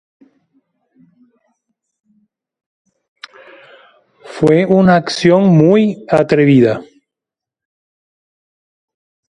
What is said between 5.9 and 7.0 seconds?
atrevida.